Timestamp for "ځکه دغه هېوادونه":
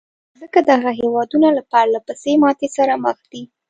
0.41-1.47